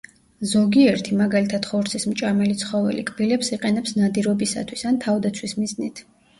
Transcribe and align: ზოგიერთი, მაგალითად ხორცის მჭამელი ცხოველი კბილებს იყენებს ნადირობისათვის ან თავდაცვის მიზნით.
ზოგიერთი, 0.51 1.17
მაგალითად 1.19 1.67
ხორცის 1.73 2.07
მჭამელი 2.15 2.57
ცხოველი 2.63 3.05
კბილებს 3.11 3.55
იყენებს 3.59 3.95
ნადირობისათვის 4.01 4.89
ან 4.93 5.01
თავდაცვის 5.09 5.59
მიზნით. 5.63 6.07